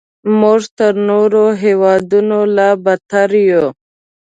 [0.39, 3.65] موږ تر نورو هیوادونو لا بدتر یو.